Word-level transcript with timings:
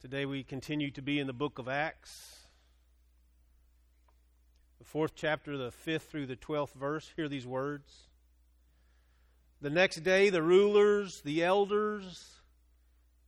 Today 0.00 0.26
we 0.26 0.44
continue 0.44 0.92
to 0.92 1.02
be 1.02 1.18
in 1.18 1.26
the 1.26 1.32
book 1.32 1.58
of 1.58 1.66
Acts. 1.66 2.46
The 4.78 4.84
fourth 4.84 5.16
chapter, 5.16 5.56
the 5.56 5.72
fifth 5.72 6.04
through 6.04 6.26
the 6.26 6.36
twelfth 6.36 6.74
verse. 6.74 7.10
Hear 7.16 7.28
these 7.28 7.48
words. 7.48 8.06
The 9.60 9.70
next 9.70 10.04
day, 10.04 10.30
the 10.30 10.40
rulers, 10.40 11.20
the 11.22 11.42
elders, 11.42 12.30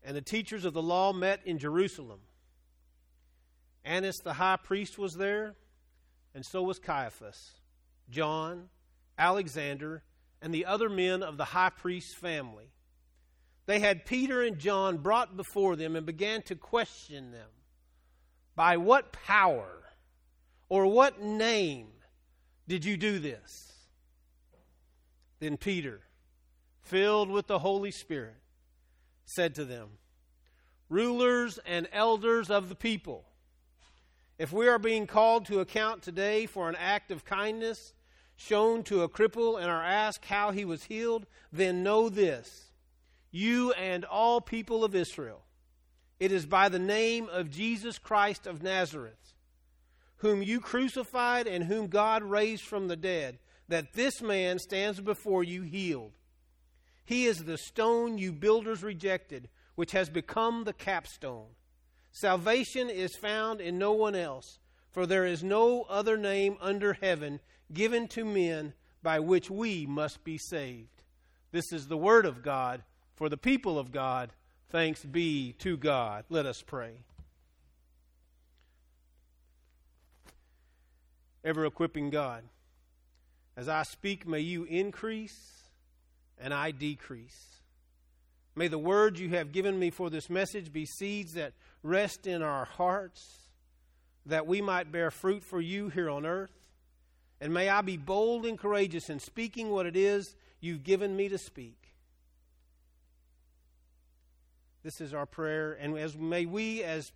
and 0.05 0.17
the 0.17 0.23
teachers 0.23 0.65
of 0.65 0.73
the 0.73 0.81
law 0.81 1.13
met 1.13 1.41
in 1.45 1.59
Jerusalem. 1.59 2.21
Annas 3.85 4.21
the 4.21 4.35
high 4.35 4.59
priest 4.63 4.97
was 4.97 5.17
there, 5.17 5.57
and 6.37 6.47
so 6.47 6.63
was 6.63 6.79
Caiaphas, 6.79 7.51
John, 8.11 8.69
Alexander, 9.19 10.05
and 10.41 10.55
the 10.55 10.67
other 10.67 10.89
men 10.89 11.25
of 11.25 11.37
the 11.37 11.47
high 11.47 11.71
priest's 11.71 12.15
family 12.15 12.71
they 13.71 13.79
had 13.79 14.05
Peter 14.05 14.43
and 14.43 14.59
John 14.59 14.97
brought 14.97 15.37
before 15.37 15.77
them 15.77 15.95
and 15.95 16.05
began 16.05 16.43
to 16.43 16.57
question 16.57 17.31
them. 17.31 17.47
By 18.57 18.77
what 18.77 19.13
power 19.13 19.85
or 20.69 20.87
what 20.87 21.23
name 21.23 21.87
did 22.67 22.85
you 22.85 22.97
do 22.97 23.21
this? 23.21 23.73
Then 25.39 25.57
Peter, 25.57 26.01
filled 26.81 27.31
with 27.31 27.47
the 27.47 27.61
Holy 27.61 27.93
Spirit, 27.93 28.35
said 29.25 29.55
to 29.55 29.65
them, 29.65 29.91
Rulers 30.89 31.61
and 31.65 31.87
elders 31.93 32.51
of 32.51 32.69
the 32.69 32.75
people, 32.75 33.25
if 34.37 34.53
we 34.53 34.67
are 34.67 34.81
being 34.81 35.07
called 35.07 35.47
to 35.47 35.61
account 35.61 36.03
today 36.03 36.47
for 36.47 36.69
an 36.69 36.77
act 36.77 37.13
of 37.13 37.25
kindness 37.25 37.93
shown 38.35 38.83
to 38.83 39.03
a 39.03 39.09
cripple 39.09 39.61
and 39.61 39.71
are 39.71 39.85
asked 39.85 40.25
how 40.25 40.51
he 40.51 40.65
was 40.65 40.85
healed, 40.85 41.27
then 41.53 41.85
know 41.85 42.09
this 42.09 42.70
you 43.31 43.73
and 43.73 44.05
all 44.05 44.41
people 44.41 44.85
of 44.85 44.95
Israel. 44.95 45.43
It 46.19 46.33
is 46.33 46.47
by 46.47 46.69
the 46.69 46.79
name 46.79 47.29
of 47.31 47.51
Jesus 47.51 47.99
Christ 47.99 48.47
of 48.47 48.63
Nazareth, 48.63 49.35
whom 50.17 50.43
you 50.43 50.61
crucified 50.61 51.47
and 51.47 51.65
whom 51.65 51.87
God 51.87 52.23
raised 52.23 52.65
from 52.65 52.89
the 52.89 52.97
dead, 52.97 53.39
that 53.69 53.95
this 53.95 54.21
man 54.21 54.59
stands 54.59 55.01
before 55.01 55.43
you 55.43 55.63
healed. 55.63 56.13
He 57.05 57.27
is 57.27 57.45
the 57.45 57.57
stone 57.57 58.19
you 58.19 58.33
builders 58.33 58.83
rejected, 58.83 59.49
which 59.77 59.93
has 59.93 60.11
become 60.11 60.65
the 60.65 60.73
capstone. 60.73 61.49
Salvation 62.13 62.91
is 62.91 63.17
found 63.17 63.61
in 63.61 63.79
no 63.79 63.93
one 63.93 64.15
else, 64.15 64.59
for 64.91 65.07
there 65.07 65.25
is 65.25 65.43
no 65.43 65.83
other 65.89 66.17
name 66.17 66.57
under 66.61 66.93
heaven 66.95 67.41
given 67.73 68.09
to 68.09 68.25
men 68.25 68.75
by 69.03 69.21
which 69.21 69.49
we 69.51 69.87
must 69.87 70.23
be 70.25 70.37
saved. 70.37 71.05
This 71.53 71.73
is 71.73 71.87
the 71.87 71.97
word 71.97 72.27
of 72.27 72.43
God 72.43 72.83
for 73.21 73.29
the 73.29 73.37
people 73.37 73.79
of 73.79 73.93
God. 73.93 74.31
Thanks 74.71 75.05
be 75.05 75.53
to 75.59 75.77
God. 75.77 76.25
Let 76.31 76.47
us 76.47 76.63
pray. 76.63 76.93
Ever 81.45 81.67
equipping 81.67 82.09
God, 82.09 82.45
as 83.59 83.69
I 83.69 83.83
speak, 83.83 84.27
may 84.27 84.41
you 84.41 84.65
increase 84.65 85.65
and 86.41 86.55
I 86.55 86.71
decrease. 86.71 87.61
May 88.57 88.69
the 88.69 88.79
words 88.79 89.21
you 89.21 89.29
have 89.29 89.53
given 89.53 89.79
me 89.79 89.91
for 89.91 90.09
this 90.09 90.31
message 90.31 90.73
be 90.73 90.87
seeds 90.87 91.35
that 91.35 91.53
rest 91.83 92.27
in 92.27 92.41
our 92.41 92.65
hearts, 92.65 93.51
that 94.25 94.47
we 94.47 94.63
might 94.63 94.91
bear 94.91 95.11
fruit 95.11 95.45
for 95.45 95.61
you 95.61 95.91
here 95.91 96.09
on 96.09 96.25
earth. 96.25 96.57
And 97.39 97.53
may 97.53 97.69
I 97.69 97.83
be 97.83 97.99
bold 97.99 98.47
and 98.47 98.59
courageous 98.59 99.11
in 99.11 99.21
speaking 99.21 99.69
what 99.69 99.85
it 99.85 99.95
is 99.95 100.35
you've 100.59 100.85
given 100.85 101.15
me 101.15 101.29
to 101.29 101.37
speak. 101.37 101.80
This 104.83 105.01
is 105.01 105.13
our 105.15 105.27
prayer. 105.27 105.73
And 105.73 105.97
as 105.99 106.17
may 106.17 106.47
we, 106.47 106.83
as 106.83 107.13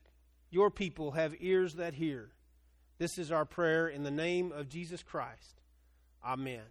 your 0.51 0.71
people, 0.71 1.13
have 1.13 1.35
ears 1.41 1.75
that 1.75 1.95
hear. 1.95 2.31
This 2.99 3.19
is 3.19 3.33
our 3.33 3.45
prayer 3.45 3.89
in 3.89 4.03
the 4.03 4.11
name 4.11 4.53
of 4.53 4.69
Jesus 4.69 5.03
Christ. 5.03 5.61
Amen. 6.25 6.63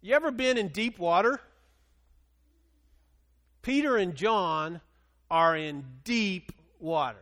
You 0.00 0.14
ever 0.14 0.30
been 0.30 0.58
in 0.58 0.68
deep 0.68 0.98
water? 0.98 1.40
Peter 3.62 3.96
and 3.96 4.14
John 4.14 4.80
are 5.30 5.56
in 5.56 5.84
deep 6.04 6.52
water. 6.78 7.18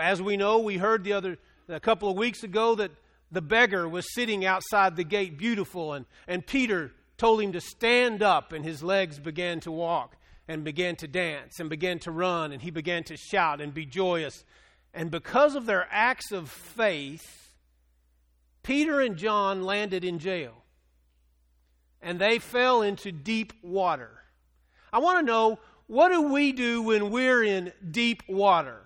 As 0.00 0.20
we 0.20 0.36
know, 0.36 0.58
we 0.58 0.78
heard 0.78 1.04
the 1.04 1.12
other 1.12 1.38
a 1.68 1.80
couple 1.80 2.10
of 2.10 2.16
weeks 2.16 2.42
ago 2.42 2.74
that 2.76 2.90
the 3.30 3.42
beggar 3.42 3.88
was 3.88 4.12
sitting 4.14 4.44
outside 4.44 4.96
the 4.96 5.04
gate 5.04 5.38
beautiful 5.38 5.92
and, 5.94 6.06
and 6.26 6.46
Peter 6.46 6.92
told 7.16 7.40
him 7.40 7.52
to 7.52 7.60
stand 7.60 8.22
up 8.22 8.52
and 8.52 8.64
his 8.64 8.82
legs 8.82 9.18
began 9.18 9.60
to 9.60 9.70
walk 9.70 10.16
and 10.52 10.64
began 10.64 10.94
to 10.96 11.08
dance 11.08 11.58
and 11.58 11.70
began 11.70 11.98
to 12.00 12.10
run 12.10 12.52
and 12.52 12.62
he 12.62 12.70
began 12.70 13.02
to 13.04 13.16
shout 13.16 13.60
and 13.60 13.72
be 13.72 13.86
joyous. 13.86 14.44
And 14.94 15.10
because 15.10 15.54
of 15.54 15.66
their 15.66 15.88
acts 15.90 16.30
of 16.30 16.50
faith, 16.50 17.52
Peter 18.62 19.00
and 19.00 19.16
John 19.16 19.64
landed 19.64 20.04
in 20.04 20.18
jail 20.18 20.52
and 22.00 22.18
they 22.18 22.38
fell 22.38 22.82
into 22.82 23.10
deep 23.10 23.52
water. 23.62 24.10
I 24.92 24.98
want 24.98 25.18
to 25.20 25.24
know 25.24 25.58
what 25.86 26.10
do 26.10 26.22
we 26.22 26.52
do 26.52 26.82
when 26.82 27.10
we're 27.10 27.42
in 27.42 27.72
deep 27.90 28.22
water? 28.28 28.81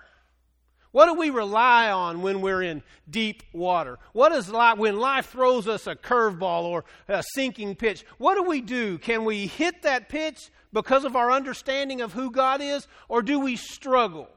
What 0.96 1.08
do 1.08 1.12
we 1.12 1.28
rely 1.28 1.90
on 1.90 2.22
when 2.22 2.40
we're 2.40 2.62
in 2.62 2.82
deep 3.10 3.42
water? 3.52 3.98
What 4.14 4.32
is 4.32 4.48
life 4.48 4.78
when 4.78 4.98
life 4.98 5.26
throws 5.26 5.68
us 5.68 5.86
a 5.86 5.94
curveball 5.94 6.62
or 6.62 6.86
a 7.06 7.22
sinking 7.34 7.74
pitch? 7.74 8.06
What 8.16 8.36
do 8.36 8.44
we 8.44 8.62
do? 8.62 8.96
Can 8.96 9.26
we 9.26 9.46
hit 9.46 9.82
that 9.82 10.08
pitch 10.08 10.48
because 10.72 11.04
of 11.04 11.14
our 11.14 11.30
understanding 11.30 12.00
of 12.00 12.14
who 12.14 12.30
God 12.30 12.62
is, 12.62 12.88
or 13.10 13.20
do 13.20 13.38
we 13.38 13.56
struggle? 13.56 14.30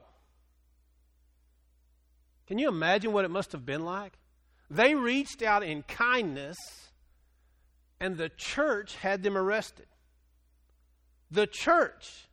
Can 2.46 2.58
you 2.58 2.68
imagine 2.68 3.14
what 3.14 3.24
it 3.24 3.30
must 3.30 3.52
have 3.52 3.64
been 3.64 3.86
like? 3.86 4.12
They 4.68 4.94
reached 4.94 5.40
out 5.40 5.62
in 5.62 5.82
kindness, 5.84 6.58
and 7.98 8.18
the 8.18 8.28
church 8.28 8.96
had 8.96 9.22
them 9.22 9.34
arrested. 9.34 9.86
The 11.30 11.46
church 11.46 12.28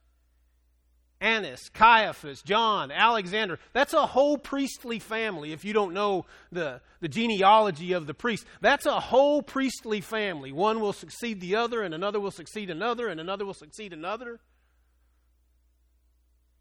Annas, 1.20 1.70
Caiaphas, 1.70 2.44
John, 2.44 2.92
Alexander. 2.92 3.58
That's 3.74 3.94
a 3.94 4.06
whole 4.06 4.38
priestly 4.38 5.00
family 5.00 5.52
if 5.52 5.66
you 5.66 5.74
don't 5.74 5.94
know 5.94 6.26
the, 6.52 6.82
the 7.00 7.08
genealogy 7.08 7.94
of 7.94 8.06
the 8.06 8.14
priest. 8.14 8.46
That's 8.62 8.86
a 8.86 9.00
whole 9.00 9.42
priestly 9.42 10.02
family. 10.02 10.52
One 10.52 10.80
will 10.80 10.94
succeed 10.94 11.42
the 11.42 11.56
other, 11.56 11.82
and 11.82 11.96
another 11.96 12.20
will 12.20 12.32
succeed 12.32 12.70
another, 12.70 13.08
and 13.08 13.20
another 13.20 13.46
will 13.46 13.56
succeed 13.56 13.94
another. 13.94 14.40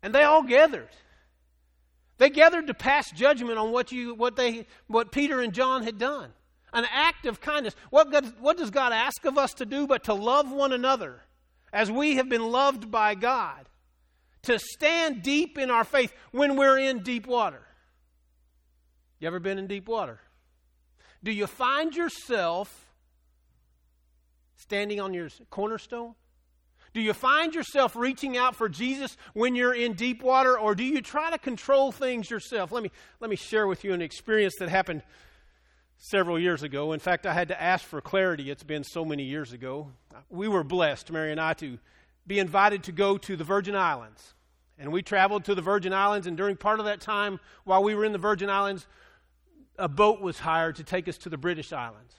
And 0.02 0.14
they 0.14 0.22
all 0.22 0.42
gathered. 0.42 0.88
They 2.18 2.30
gathered 2.30 2.68
to 2.68 2.74
pass 2.74 3.10
judgment 3.10 3.58
on 3.58 3.72
what, 3.72 3.92
you, 3.92 4.14
what, 4.14 4.36
they, 4.36 4.66
what 4.86 5.12
Peter 5.12 5.42
and 5.42 5.52
John 5.52 5.82
had 5.82 5.98
done. 5.98 6.32
An 6.72 6.86
act 6.90 7.26
of 7.26 7.42
kindness. 7.42 7.76
What, 7.90 8.10
God, 8.10 8.32
what 8.40 8.56
does 8.56 8.70
God 8.70 8.92
ask 8.92 9.24
of 9.26 9.36
us 9.36 9.52
to 9.54 9.66
do 9.66 9.86
but 9.86 10.04
to 10.04 10.14
love 10.14 10.50
one 10.50 10.72
another 10.72 11.20
as 11.72 11.90
we 11.90 12.16
have 12.16 12.28
been 12.30 12.50
loved 12.50 12.90
by 12.90 13.14
God? 13.14 13.66
To 14.46 14.58
stand 14.58 15.22
deep 15.22 15.58
in 15.58 15.70
our 15.70 15.84
faith 15.84 16.12
when 16.32 16.56
we're 16.56 16.78
in 16.78 17.02
deep 17.02 17.26
water. 17.26 17.62
You 19.20 19.28
ever 19.28 19.40
been 19.40 19.58
in 19.58 19.66
deep 19.66 19.88
water? 19.88 20.20
Do 21.22 21.32
you 21.32 21.46
find 21.46 21.94
yourself 21.94 22.86
standing 24.56 25.00
on 25.00 25.14
your 25.14 25.28
cornerstone? 25.50 26.14
Do 26.92 27.00
you 27.00 27.12
find 27.12 27.54
yourself 27.54 27.94
reaching 27.94 28.36
out 28.36 28.56
for 28.56 28.68
Jesus 28.68 29.16
when 29.34 29.54
you're 29.54 29.74
in 29.74 29.94
deep 29.94 30.22
water, 30.22 30.58
or 30.58 30.74
do 30.74 30.82
you 30.82 31.02
try 31.02 31.30
to 31.30 31.38
control 31.38 31.92
things 31.92 32.30
yourself? 32.30 32.72
Let 32.72 32.82
me, 32.82 32.90
let 33.20 33.28
me 33.28 33.36
share 33.36 33.66
with 33.66 33.84
you 33.84 33.92
an 33.92 34.00
experience 34.00 34.54
that 34.60 34.70
happened 34.70 35.02
several 35.98 36.38
years 36.38 36.62
ago. 36.62 36.92
In 36.92 37.00
fact, 37.00 37.26
I 37.26 37.34
had 37.34 37.48
to 37.48 37.60
ask 37.60 37.84
for 37.84 38.00
clarity. 38.00 38.50
It's 38.50 38.62
been 38.62 38.84
so 38.84 39.04
many 39.04 39.24
years 39.24 39.52
ago. 39.52 39.90
We 40.30 40.48
were 40.48 40.64
blessed, 40.64 41.10
Mary 41.10 41.32
and 41.32 41.40
I, 41.40 41.52
to 41.54 41.78
be 42.26 42.38
invited 42.38 42.84
to 42.84 42.92
go 42.92 43.18
to 43.18 43.36
the 43.36 43.44
Virgin 43.44 43.76
Islands. 43.76 44.34
And 44.78 44.92
we 44.92 45.02
traveled 45.02 45.44
to 45.46 45.54
the 45.54 45.62
Virgin 45.62 45.92
Islands, 45.92 46.26
and 46.26 46.36
during 46.36 46.56
part 46.56 46.80
of 46.80 46.86
that 46.86 47.00
time, 47.00 47.40
while 47.64 47.82
we 47.82 47.94
were 47.94 48.04
in 48.04 48.12
the 48.12 48.18
Virgin 48.18 48.50
Islands, 48.50 48.86
a 49.78 49.88
boat 49.88 50.20
was 50.20 50.38
hired 50.38 50.76
to 50.76 50.84
take 50.84 51.08
us 51.08 51.16
to 51.18 51.28
the 51.28 51.38
British 51.38 51.72
Islands. 51.72 52.14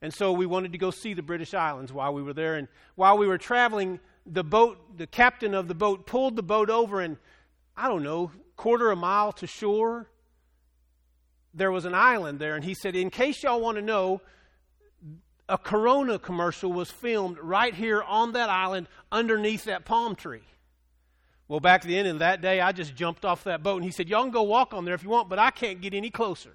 And 0.00 0.14
so 0.14 0.32
we 0.32 0.46
wanted 0.46 0.72
to 0.72 0.78
go 0.78 0.90
see 0.90 1.14
the 1.14 1.22
British 1.22 1.54
Islands 1.54 1.92
while 1.92 2.14
we 2.14 2.22
were 2.22 2.32
there. 2.32 2.54
And 2.54 2.68
while 2.94 3.18
we 3.18 3.26
were 3.26 3.38
traveling, 3.38 4.00
the 4.24 4.44
boat, 4.44 4.96
the 4.96 5.06
captain 5.06 5.54
of 5.54 5.68
the 5.68 5.74
boat 5.74 6.06
pulled 6.06 6.36
the 6.36 6.42
boat 6.42 6.70
over, 6.70 7.00
and 7.00 7.16
I 7.76 7.88
don't 7.88 8.02
know, 8.02 8.30
quarter 8.56 8.90
of 8.90 8.98
a 8.98 9.00
mile 9.00 9.32
to 9.32 9.46
shore, 9.46 10.08
there 11.52 11.72
was 11.72 11.84
an 11.84 11.94
island 11.94 12.38
there. 12.38 12.54
And 12.54 12.64
he 12.64 12.74
said, 12.74 12.94
In 12.94 13.10
case 13.10 13.42
y'all 13.42 13.60
want 13.60 13.76
to 13.76 13.82
know, 13.82 14.20
a 15.48 15.58
Corona 15.58 16.18
commercial 16.18 16.72
was 16.72 16.90
filmed 16.90 17.38
right 17.38 17.74
here 17.74 18.02
on 18.02 18.32
that 18.32 18.50
island 18.50 18.86
underneath 19.10 19.64
that 19.64 19.84
palm 19.84 20.14
tree. 20.14 20.42
Well, 21.48 21.60
back 21.60 21.82
then 21.82 22.04
in 22.04 22.18
that 22.18 22.42
day, 22.42 22.60
I 22.60 22.72
just 22.72 22.94
jumped 22.94 23.24
off 23.24 23.44
that 23.44 23.62
boat 23.62 23.76
and 23.76 23.84
he 23.84 23.90
said, 23.90 24.08
Y'all 24.08 24.22
can 24.22 24.30
go 24.30 24.42
walk 24.42 24.74
on 24.74 24.84
there 24.84 24.94
if 24.94 25.02
you 25.02 25.08
want, 25.08 25.28
but 25.28 25.38
I 25.38 25.50
can't 25.50 25.80
get 25.80 25.94
any 25.94 26.10
closer. 26.10 26.54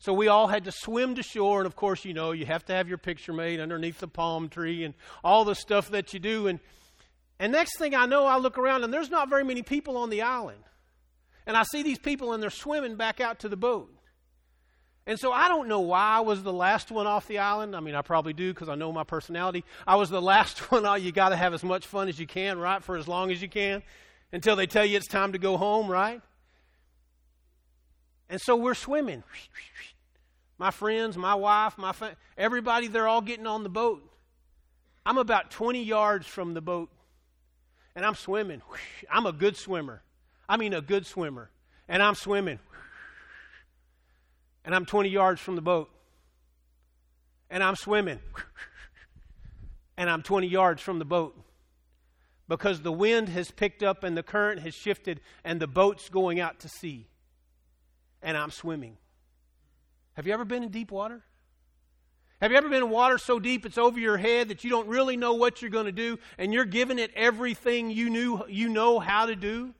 So 0.00 0.12
we 0.12 0.28
all 0.28 0.46
had 0.46 0.64
to 0.64 0.72
swim 0.72 1.16
to 1.16 1.22
shore, 1.22 1.58
and 1.58 1.66
of 1.66 1.74
course, 1.74 2.04
you 2.04 2.14
know, 2.14 2.30
you 2.30 2.46
have 2.46 2.64
to 2.66 2.72
have 2.72 2.88
your 2.88 2.98
picture 2.98 3.32
made 3.32 3.58
underneath 3.58 3.98
the 3.98 4.06
palm 4.06 4.48
tree 4.48 4.84
and 4.84 4.94
all 5.24 5.44
the 5.44 5.54
stuff 5.54 5.90
that 5.90 6.12
you 6.12 6.20
do. 6.20 6.46
And 6.46 6.60
And 7.40 7.52
next 7.52 7.78
thing 7.78 7.94
I 7.94 8.06
know, 8.06 8.26
I 8.26 8.38
look 8.38 8.58
around 8.58 8.84
and 8.84 8.92
there's 8.92 9.10
not 9.10 9.28
very 9.28 9.44
many 9.44 9.62
people 9.62 9.96
on 9.96 10.10
the 10.10 10.22
island. 10.22 10.62
And 11.46 11.56
I 11.56 11.62
see 11.62 11.82
these 11.82 11.98
people 11.98 12.32
and 12.32 12.42
they're 12.42 12.50
swimming 12.50 12.96
back 12.96 13.20
out 13.20 13.40
to 13.40 13.48
the 13.48 13.56
boat. 13.56 13.92
And 15.08 15.18
so 15.18 15.32
I 15.32 15.48
don't 15.48 15.68
know 15.68 15.80
why 15.80 16.18
I 16.18 16.20
was 16.20 16.42
the 16.42 16.52
last 16.52 16.90
one 16.90 17.06
off 17.06 17.26
the 17.26 17.38
island. 17.38 17.74
I 17.74 17.80
mean, 17.80 17.94
I 17.94 18.02
probably 18.02 18.34
do 18.34 18.52
because 18.52 18.68
I 18.68 18.74
know 18.74 18.92
my 18.92 19.04
personality. 19.04 19.64
I 19.86 19.96
was 19.96 20.10
the 20.10 20.20
last 20.20 20.58
one. 20.70 20.84
You 21.02 21.12
got 21.12 21.30
to 21.30 21.36
have 21.36 21.54
as 21.54 21.64
much 21.64 21.86
fun 21.86 22.10
as 22.10 22.20
you 22.20 22.26
can, 22.26 22.58
right? 22.58 22.84
For 22.84 22.94
as 22.94 23.08
long 23.08 23.30
as 23.30 23.40
you 23.40 23.48
can 23.48 23.82
until 24.32 24.54
they 24.54 24.66
tell 24.66 24.84
you 24.84 24.98
it's 24.98 25.06
time 25.06 25.32
to 25.32 25.38
go 25.38 25.56
home, 25.56 25.88
right? 25.88 26.20
And 28.28 28.38
so 28.38 28.54
we're 28.54 28.74
swimming. 28.74 29.22
My 30.58 30.70
friends, 30.70 31.16
my 31.16 31.34
wife, 31.34 31.78
my 31.78 31.92
fa- 31.92 32.16
everybody, 32.36 32.88
they're 32.88 33.08
all 33.08 33.22
getting 33.22 33.46
on 33.46 33.62
the 33.62 33.70
boat. 33.70 34.02
I'm 35.06 35.16
about 35.16 35.50
20 35.50 35.82
yards 35.84 36.26
from 36.26 36.52
the 36.52 36.60
boat, 36.60 36.90
and 37.96 38.04
I'm 38.04 38.14
swimming. 38.14 38.60
I'm 39.10 39.24
a 39.24 39.32
good 39.32 39.56
swimmer. 39.56 40.02
I 40.46 40.58
mean, 40.58 40.74
a 40.74 40.82
good 40.82 41.06
swimmer. 41.06 41.48
And 41.88 42.02
I'm 42.02 42.14
swimming 42.14 42.58
and 44.68 44.74
I'm 44.74 44.84
20 44.84 45.08
yards 45.08 45.40
from 45.40 45.56
the 45.56 45.62
boat. 45.62 45.88
And 47.48 47.64
I'm 47.64 47.74
swimming. 47.74 48.18
and 49.96 50.10
I'm 50.10 50.20
20 50.20 50.46
yards 50.46 50.82
from 50.82 50.98
the 50.98 51.06
boat. 51.06 51.34
Because 52.48 52.82
the 52.82 52.92
wind 52.92 53.30
has 53.30 53.50
picked 53.50 53.82
up 53.82 54.04
and 54.04 54.14
the 54.14 54.22
current 54.22 54.60
has 54.60 54.74
shifted 54.74 55.22
and 55.42 55.58
the 55.58 55.66
boat's 55.66 56.10
going 56.10 56.38
out 56.38 56.60
to 56.60 56.68
sea. 56.68 57.06
And 58.20 58.36
I'm 58.36 58.50
swimming. 58.50 58.98
Have 60.12 60.26
you 60.26 60.34
ever 60.34 60.44
been 60.44 60.62
in 60.62 60.68
deep 60.68 60.90
water? 60.90 61.22
Have 62.42 62.50
you 62.50 62.58
ever 62.58 62.68
been 62.68 62.82
in 62.82 62.90
water 62.90 63.16
so 63.16 63.40
deep 63.40 63.64
it's 63.64 63.78
over 63.78 63.98
your 63.98 64.18
head 64.18 64.48
that 64.48 64.64
you 64.64 64.68
don't 64.68 64.88
really 64.88 65.16
know 65.16 65.32
what 65.32 65.62
you're 65.62 65.70
going 65.70 65.86
to 65.86 65.92
do 65.92 66.18
and 66.36 66.52
you're 66.52 66.66
giving 66.66 66.98
it 66.98 67.10
everything 67.16 67.90
you 67.90 68.10
knew 68.10 68.42
you 68.50 68.68
know 68.68 68.98
how 68.98 69.24
to 69.24 69.34
do? 69.34 69.72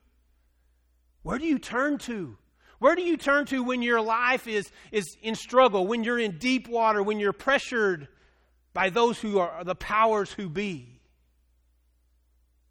Where 1.21 1.37
do 1.37 1.45
you 1.45 1.59
turn 1.59 1.99
to? 1.99 2.37
Where 2.79 2.95
do 2.95 3.01
you 3.01 3.17
turn 3.17 3.45
to 3.47 3.61
when 3.61 3.81
your 3.81 4.01
life 4.01 4.47
is, 4.47 4.71
is 4.91 5.17
in 5.21 5.35
struggle, 5.35 5.85
when 5.85 6.03
you're 6.03 6.19
in 6.19 6.37
deep 6.37 6.67
water, 6.67 7.03
when 7.03 7.19
you're 7.19 7.33
pressured 7.33 8.07
by 8.73 8.89
those 8.89 9.19
who 9.19 9.39
are 9.39 9.63
the 9.63 9.75
powers 9.75 10.31
who 10.31 10.49
be? 10.49 10.99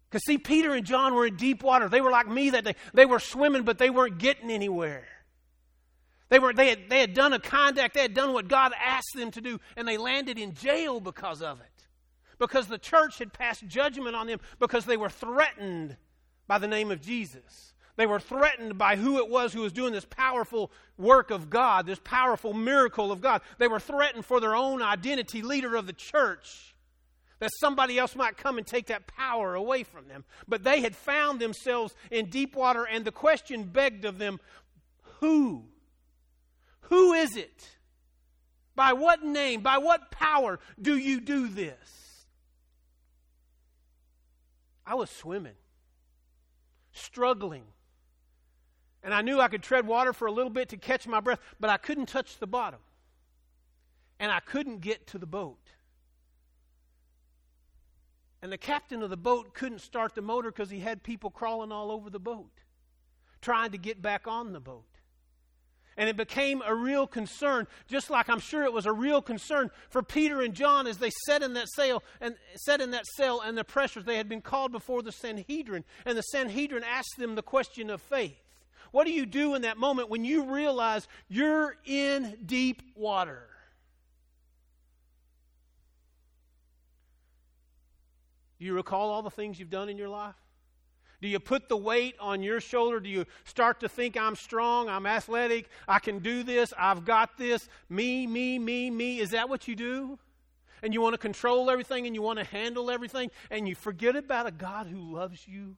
Because, 0.09 0.25
see, 0.25 0.39
Peter 0.39 0.73
and 0.73 0.85
John 0.85 1.13
were 1.13 1.27
in 1.27 1.35
deep 1.35 1.61
water. 1.61 1.87
They 1.87 2.01
were 2.01 2.09
like 2.09 2.27
me 2.27 2.49
that 2.49 2.63
day. 2.63 2.75
They 2.95 3.05
were 3.05 3.19
swimming, 3.19 3.63
but 3.63 3.77
they 3.77 3.91
weren't 3.91 4.17
getting 4.17 4.49
anywhere. 4.49 5.05
They, 6.29 6.39
were, 6.39 6.53
they, 6.53 6.69
had, 6.69 6.89
they 6.89 6.99
had 6.99 7.13
done 7.13 7.33
a 7.33 7.39
conduct, 7.39 7.93
they 7.93 8.01
had 8.01 8.15
done 8.15 8.33
what 8.33 8.47
God 8.47 8.71
asked 8.83 9.15
them 9.15 9.29
to 9.31 9.41
do, 9.41 9.59
and 9.75 9.87
they 9.87 9.97
landed 9.97 10.39
in 10.39 10.53
jail 10.53 10.99
because 10.99 11.41
of 11.43 11.59
it. 11.59 11.65
Because 12.39 12.67
the 12.67 12.77
church 12.77 13.19
had 13.19 13.33
passed 13.33 13.67
judgment 13.67 14.15
on 14.15 14.27
them 14.27 14.39
because 14.59 14.85
they 14.85 14.97
were 14.97 15.09
threatened 15.09 15.97
by 16.47 16.57
the 16.57 16.67
name 16.67 16.89
of 16.89 17.01
Jesus. 17.01 17.73
They 17.99 18.05
were 18.05 18.21
threatened 18.21 18.77
by 18.77 18.95
who 18.95 19.17
it 19.17 19.27
was 19.27 19.51
who 19.51 19.59
was 19.59 19.73
doing 19.73 19.91
this 19.91 20.05
powerful 20.05 20.71
work 20.97 21.31
of 21.31 21.49
God, 21.49 21.85
this 21.85 21.99
powerful 22.01 22.53
miracle 22.53 23.11
of 23.11 23.19
God. 23.19 23.41
They 23.57 23.67
were 23.67 23.81
threatened 23.81 24.25
for 24.25 24.39
their 24.39 24.55
own 24.55 24.81
identity, 24.81 25.41
leader 25.41 25.75
of 25.75 25.85
the 25.85 25.91
church, 25.91 26.73
that 27.39 27.51
somebody 27.59 27.99
else 27.99 28.15
might 28.15 28.37
come 28.37 28.57
and 28.57 28.65
take 28.65 28.85
that 28.85 29.05
power 29.05 29.53
away 29.53 29.83
from 29.83 30.07
them. 30.07 30.23
But 30.47 30.63
they 30.63 30.79
had 30.79 30.95
found 30.95 31.41
themselves 31.41 31.93
in 32.09 32.29
deep 32.29 32.55
water, 32.55 32.85
and 32.85 33.03
the 33.03 33.11
question 33.11 33.63
begged 33.63 34.05
of 34.05 34.17
them 34.17 34.39
who? 35.19 35.65
Who 36.83 37.11
is 37.11 37.35
it? 37.35 37.67
By 38.77 38.93
what 38.93 39.25
name, 39.25 39.59
by 39.59 39.77
what 39.77 40.09
power 40.09 40.61
do 40.81 40.95
you 40.95 41.19
do 41.19 41.49
this? 41.49 42.23
I 44.85 44.95
was 44.95 45.09
swimming, 45.09 45.57
struggling 46.93 47.65
and 49.03 49.13
I 49.13 49.21
knew 49.21 49.39
I 49.39 49.47
could 49.47 49.63
tread 49.63 49.87
water 49.87 50.13
for 50.13 50.27
a 50.27 50.31
little 50.31 50.49
bit 50.49 50.69
to 50.69 50.77
catch 50.77 51.07
my 51.07 51.19
breath, 51.19 51.39
but 51.59 51.69
I 51.69 51.77
couldn't 51.77 52.07
touch 52.07 52.37
the 52.37 52.47
bottom. 52.47 52.79
And 54.19 54.31
I 54.31 54.41
couldn't 54.41 54.81
get 54.81 55.07
to 55.07 55.17
the 55.17 55.25
boat. 55.25 55.57
And 58.41 58.51
the 58.51 58.57
captain 58.57 59.01
of 59.01 59.09
the 59.09 59.17
boat 59.17 59.53
couldn't 59.53 59.79
start 59.79 60.15
the 60.15 60.21
motor 60.21 60.51
because 60.51 60.69
he 60.69 60.79
had 60.79 61.03
people 61.03 61.29
crawling 61.29 61.71
all 61.71 61.91
over 61.91 62.09
the 62.09 62.19
boat, 62.19 62.51
trying 63.41 63.71
to 63.71 63.77
get 63.77 64.01
back 64.01 64.27
on 64.27 64.53
the 64.53 64.59
boat. 64.59 64.83
And 65.97 66.07
it 66.07 66.15
became 66.15 66.61
a 66.65 66.73
real 66.73 67.07
concern, 67.07 67.67
just 67.87 68.09
like 68.09 68.29
I'm 68.29 68.39
sure 68.39 68.63
it 68.63 68.71
was 68.71 68.85
a 68.85 68.91
real 68.93 69.21
concern 69.21 69.69
for 69.89 70.01
Peter 70.01 70.39
and 70.41 70.53
John 70.53 70.87
as 70.87 70.97
they 70.97 71.09
sat 71.25 71.43
in 71.43 71.53
that 71.53 71.67
cell 71.67 72.03
and 72.21 72.35
sat 72.55 72.79
in 72.79 72.91
that 72.91 73.05
cell 73.05 73.41
and 73.41 73.57
the 73.57 73.65
pressures. 73.65 74.05
They 74.05 74.15
had 74.15 74.29
been 74.29 74.41
called 74.41 74.71
before 74.71 75.01
the 75.01 75.11
Sanhedrin, 75.11 75.83
and 76.05 76.17
the 76.17 76.21
Sanhedrin 76.21 76.85
asked 76.85 77.17
them 77.17 77.35
the 77.35 77.41
question 77.41 77.89
of 77.89 78.01
faith. 78.01 78.48
What 78.91 79.05
do 79.05 79.11
you 79.11 79.25
do 79.25 79.55
in 79.55 79.63
that 79.63 79.77
moment 79.77 80.09
when 80.09 80.25
you 80.25 80.51
realize 80.51 81.07
you're 81.27 81.75
in 81.85 82.37
deep 82.45 82.81
water? 82.95 83.47
Do 88.59 88.65
you 88.65 88.73
recall 88.73 89.09
all 89.09 89.21
the 89.21 89.29
things 89.29 89.59
you've 89.59 89.69
done 89.69 89.89
in 89.89 89.97
your 89.97 90.09
life? 90.09 90.35
Do 91.21 91.27
you 91.27 91.39
put 91.39 91.67
the 91.67 91.77
weight 91.77 92.15
on 92.19 92.41
your 92.43 92.61
shoulder? 92.61 92.99
Do 92.99 93.09
you 93.09 93.25
start 93.43 93.81
to 93.81 93.89
think, 93.89 94.15
I'm 94.15 94.35
strong, 94.35 94.87
I'm 94.87 95.05
athletic, 95.05 95.69
I 95.87 95.99
can 95.99 96.19
do 96.19 96.43
this, 96.43 96.73
I've 96.77 97.03
got 97.03 97.37
this, 97.37 97.67
me, 97.89 98.25
me, 98.25 98.57
me, 98.57 98.89
me? 98.89 99.19
Is 99.19 99.31
that 99.31 99.49
what 99.49 99.67
you 99.67 99.75
do? 99.75 100.17
And 100.81 100.93
you 100.93 101.01
want 101.01 101.13
to 101.13 101.17
control 101.17 101.69
everything 101.69 102.05
and 102.05 102.15
you 102.15 102.21
want 102.21 102.39
to 102.39 102.45
handle 102.45 102.89
everything 102.89 103.31
and 103.51 103.67
you 103.67 103.75
forget 103.75 104.15
about 104.15 104.47
a 104.47 104.51
God 104.51 104.87
who 104.87 105.13
loves 105.13 105.45
you? 105.45 105.75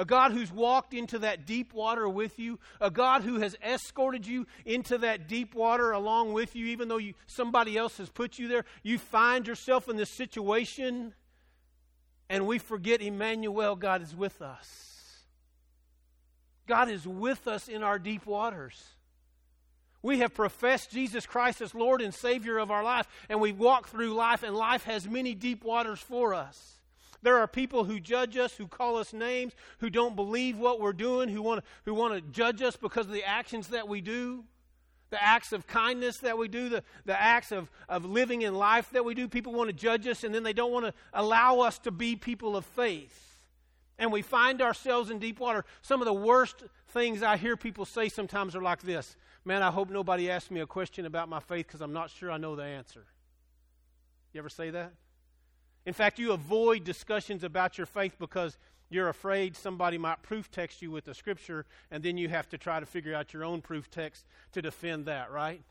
A 0.00 0.04
God 0.06 0.32
who's 0.32 0.50
walked 0.50 0.94
into 0.94 1.18
that 1.18 1.44
deep 1.44 1.74
water 1.74 2.08
with 2.08 2.38
you, 2.38 2.58
a 2.80 2.90
God 2.90 3.22
who 3.22 3.38
has 3.40 3.54
escorted 3.62 4.26
you 4.26 4.46
into 4.64 4.96
that 4.96 5.28
deep 5.28 5.54
water 5.54 5.90
along 5.90 6.32
with 6.32 6.56
you, 6.56 6.68
even 6.68 6.88
though 6.88 6.96
you, 6.96 7.12
somebody 7.26 7.76
else 7.76 7.98
has 7.98 8.08
put 8.08 8.38
you 8.38 8.48
there. 8.48 8.64
You 8.82 8.96
find 8.96 9.46
yourself 9.46 9.90
in 9.90 9.98
this 9.98 10.10
situation, 10.10 11.12
and 12.30 12.46
we 12.46 12.58
forget 12.58 13.02
Emmanuel, 13.02 13.76
God 13.76 14.00
is 14.00 14.16
with 14.16 14.40
us. 14.40 15.26
God 16.66 16.88
is 16.88 17.06
with 17.06 17.46
us 17.46 17.68
in 17.68 17.82
our 17.82 17.98
deep 17.98 18.24
waters. 18.24 18.82
We 20.00 20.20
have 20.20 20.32
professed 20.32 20.92
Jesus 20.92 21.26
Christ 21.26 21.60
as 21.60 21.74
Lord 21.74 22.00
and 22.00 22.14
Savior 22.14 22.56
of 22.56 22.70
our 22.70 22.82
life, 22.82 23.06
and 23.28 23.38
we 23.38 23.52
walk 23.52 23.90
through 23.90 24.14
life, 24.14 24.44
and 24.44 24.56
life 24.56 24.84
has 24.84 25.06
many 25.06 25.34
deep 25.34 25.62
waters 25.62 26.00
for 26.00 26.32
us. 26.32 26.79
There 27.22 27.38
are 27.38 27.46
people 27.46 27.84
who 27.84 28.00
judge 28.00 28.36
us, 28.36 28.54
who 28.54 28.66
call 28.66 28.96
us 28.96 29.12
names, 29.12 29.52
who 29.78 29.90
don't 29.90 30.16
believe 30.16 30.58
what 30.58 30.80
we're 30.80 30.92
doing, 30.92 31.28
who 31.28 31.42
want 31.42 31.62
to, 31.62 31.70
who 31.84 31.94
want 31.94 32.14
to 32.14 32.20
judge 32.20 32.62
us 32.62 32.76
because 32.76 33.06
of 33.06 33.12
the 33.12 33.24
actions 33.24 33.68
that 33.68 33.88
we 33.88 34.00
do, 34.00 34.44
the 35.10 35.22
acts 35.22 35.52
of 35.52 35.66
kindness 35.66 36.18
that 36.18 36.38
we 36.38 36.48
do, 36.48 36.68
the, 36.68 36.82
the 37.04 37.20
acts 37.20 37.52
of, 37.52 37.70
of 37.88 38.04
living 38.04 38.42
in 38.42 38.54
life 38.54 38.90
that 38.92 39.04
we 39.04 39.14
do. 39.14 39.28
People 39.28 39.52
want 39.52 39.68
to 39.68 39.74
judge 39.74 40.06
us, 40.06 40.24
and 40.24 40.34
then 40.34 40.42
they 40.42 40.52
don't 40.52 40.72
want 40.72 40.86
to 40.86 40.94
allow 41.12 41.60
us 41.60 41.78
to 41.80 41.90
be 41.90 42.16
people 42.16 42.56
of 42.56 42.64
faith. 42.64 43.38
And 43.98 44.10
we 44.10 44.22
find 44.22 44.62
ourselves 44.62 45.10
in 45.10 45.18
deep 45.18 45.40
water. 45.40 45.64
Some 45.82 46.00
of 46.00 46.06
the 46.06 46.14
worst 46.14 46.64
things 46.88 47.22
I 47.22 47.36
hear 47.36 47.56
people 47.56 47.84
say 47.84 48.08
sometimes 48.08 48.56
are 48.56 48.62
like 48.62 48.80
this 48.80 49.14
Man, 49.44 49.62
I 49.62 49.70
hope 49.70 49.90
nobody 49.90 50.30
asks 50.30 50.50
me 50.50 50.60
a 50.60 50.66
question 50.66 51.06
about 51.06 51.28
my 51.28 51.40
faith 51.40 51.66
because 51.66 51.80
I'm 51.80 51.92
not 51.92 52.10
sure 52.10 52.30
I 52.30 52.36
know 52.36 52.56
the 52.56 52.62
answer. 52.62 53.04
You 54.32 54.38
ever 54.38 54.48
say 54.48 54.70
that? 54.70 54.92
In 55.86 55.92
fact, 55.94 56.18
you 56.18 56.32
avoid 56.32 56.84
discussions 56.84 57.42
about 57.42 57.78
your 57.78 57.86
faith 57.86 58.16
because 58.18 58.58
you're 58.90 59.08
afraid 59.08 59.56
somebody 59.56 59.98
might 59.98 60.22
proof 60.22 60.50
text 60.50 60.82
you 60.82 60.90
with 60.90 61.04
the 61.04 61.14
scripture, 61.14 61.64
and 61.90 62.02
then 62.02 62.18
you 62.18 62.28
have 62.28 62.48
to 62.50 62.58
try 62.58 62.80
to 62.80 62.86
figure 62.86 63.14
out 63.14 63.32
your 63.32 63.44
own 63.44 63.62
proof 63.62 63.90
text 63.90 64.26
to 64.52 64.60
defend 64.60 65.06
that, 65.06 65.30
right? 65.30 65.62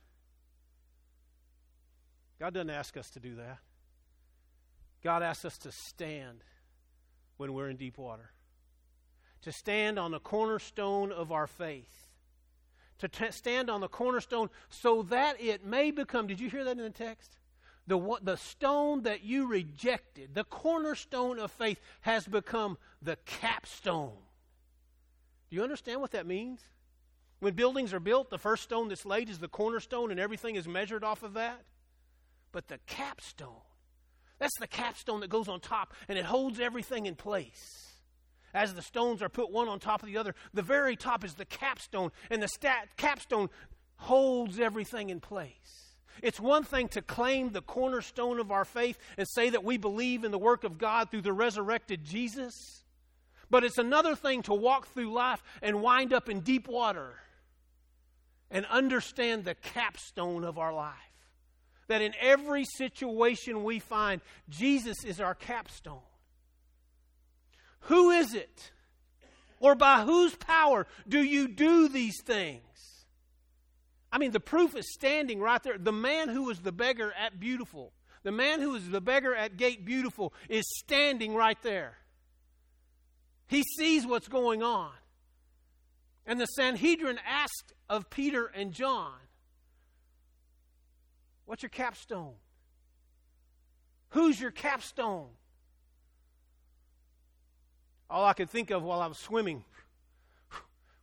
God 2.40 2.54
doesn't 2.54 2.70
ask 2.70 2.96
us 2.96 3.10
to 3.12 3.20
do 3.20 3.36
that. 3.36 3.60
God 5.04 5.22
asks 5.22 5.46
us 5.46 5.58
to 5.60 5.72
stand 5.72 6.44
when 7.38 7.54
we're 7.54 7.70
in 7.70 7.78
deep 7.78 7.98
water, 7.98 8.32
to 9.42 9.52
stand 9.52 10.00
on 10.00 10.12
the 10.12 10.20
cornerstone 10.20 11.12
of 11.12 11.32
our 11.32 11.48
faith, 11.48 12.08
to 13.00 13.08
t- 13.08 13.32
stand 13.32 13.70
on 13.70 13.82
the 13.82 13.88
cornerstone 13.88 14.50
so 14.70 15.04
that 15.04 15.40
it 15.42 15.66
may 15.66 15.92
become. 15.92 16.28
Did 16.28 16.40
you 16.40 16.50
hear 16.50 16.64
that 16.64 16.72
in 16.72 16.84
the 16.84 16.90
text? 16.90 17.38
The, 17.88 18.18
the 18.22 18.36
stone 18.36 19.04
that 19.04 19.24
you 19.24 19.48
rejected, 19.48 20.36
the 20.36 20.44
cornerstone 20.44 21.40
of 21.40 21.52
faith, 21.52 21.80
has 22.02 22.28
become 22.28 22.78
the 23.02 23.18
capstone. 23.26 24.18
Do 25.50 25.56
you 25.56 25.64
understand 25.64 26.02
what 26.02 26.12
that 26.12 26.28
means? 26.28 26.62
When 27.40 27.54
buildings 27.54 27.94
are 27.94 28.00
built, 28.00 28.30
the 28.30 28.38
first 28.38 28.64
stone 28.64 28.90
that's 28.90 29.06
laid 29.06 29.30
is 29.30 29.40
the 29.40 29.48
cornerstone, 29.48 30.12
and 30.12 30.20
everything 30.20 30.56
is 30.56 30.68
measured 30.68 31.04
off 31.04 31.24
of 31.24 31.34
that. 31.34 31.62
But 32.52 32.68
the 32.68 32.80
capstone, 32.86 33.62
that's 34.40 34.58
the 34.60 34.68
capstone 34.68 35.22
that 35.22 35.30
goes 35.30 35.48
on 35.48 35.60
top, 35.60 35.94
and 36.08 36.18
it 36.18 36.26
holds 36.26 36.60
everything 36.60 37.06
in 37.06 37.16
place. 37.16 37.94
As 38.54 38.74
the 38.74 38.82
stones 38.82 39.22
are 39.22 39.30
put 39.30 39.52
one 39.52 39.68
on 39.68 39.80
top 39.80 40.02
of 40.02 40.08
the 40.08 40.18
other, 40.18 40.34
the 40.54 40.64
very 40.64 40.96
top 40.96 41.24
is 41.24 41.36
the 41.36 41.46
capstone, 41.46 42.12
and 42.30 42.42
the 42.42 42.48
stat, 42.48 42.90
capstone 42.98 43.50
holds 43.96 44.60
everything 44.60 45.10
in 45.10 45.20
place. 45.20 45.89
It's 46.22 46.40
one 46.40 46.64
thing 46.64 46.88
to 46.90 47.02
claim 47.02 47.52
the 47.52 47.62
cornerstone 47.62 48.40
of 48.40 48.52
our 48.52 48.66
faith 48.66 48.98
and 49.18 49.28
say 49.28 49.50
that 49.50 49.64
we 49.64 49.78
believe 49.78 50.24
in 50.24 50.32
the 50.32 50.38
work 50.38 50.64
of 50.64 50.78
God 50.78 51.10
through 51.10 51.22
the 51.22 51.34
resurrected 51.34 52.04
Jesus. 52.04 52.84
But 53.50 53.64
it's 53.64 53.78
another 53.78 54.16
thing 54.16 54.44
to 54.44 54.54
walk 54.54 54.88
through 54.88 55.12
life 55.12 55.42
and 55.62 55.82
wind 55.82 56.14
up 56.14 56.30
in 56.30 56.42
deep 56.42 56.68
water 56.68 57.16
and 58.52 58.66
understand 58.68 59.46
the 59.46 59.56
capstone 59.56 60.44
of 60.44 60.58
our 60.58 60.74
life. 60.74 60.96
That 61.88 62.02
in 62.02 62.14
every 62.22 62.66
situation 62.66 63.64
we 63.64 63.80
find, 63.80 64.22
Jesus 64.50 65.04
is 65.04 65.20
our 65.20 65.34
capstone. 65.34 66.02
Who 67.82 68.12
is 68.12 68.36
it? 68.36 68.72
Or 69.60 69.76
by 69.76 70.04
whose 70.04 70.36
power 70.36 70.86
do 71.08 71.22
you 71.22 71.48
do 71.48 71.90
these 71.90 72.22
things? 72.22 72.62
I 74.12 74.18
mean, 74.18 74.32
the 74.32 74.40
proof 74.40 74.76
is 74.76 74.92
standing 74.94 75.40
right 75.40 75.62
there. 75.62 75.78
The 75.78 75.92
man 75.92 76.30
who 76.30 76.44
was 76.44 76.60
the 76.60 76.72
beggar 76.72 77.14
at 77.14 77.40
Beautiful, 77.40 77.94
the 78.24 78.32
man 78.32 78.62
who 78.62 78.72
was 78.72 78.90
the 78.90 79.02
beggar 79.02 79.36
at 79.36 79.58
Gate 79.58 79.86
Beautiful, 79.86 80.34
is 80.48 80.66
standing 80.80 81.36
right 81.36 81.62
there. 81.62 81.98
He 83.48 83.64
sees 83.78 84.06
what's 84.06 84.28
going 84.28 84.64
on. 84.64 84.92
And 86.26 86.40
the 86.40 86.46
Sanhedrin 86.46 87.20
asked 87.28 87.74
of 87.90 88.10
Peter 88.10 88.46
and 88.46 88.72
John, 88.72 89.14
What's 91.46 91.64
your 91.64 91.72
capstone? 91.72 92.36
Who's 94.10 94.40
your 94.40 94.52
capstone? 94.52 95.30
All 98.08 98.24
I 98.24 98.34
could 98.34 98.52
think 98.52 98.70
of 98.70 98.84
while 98.84 99.02
I 99.02 99.08
was 99.08 99.18
swimming 99.18 99.64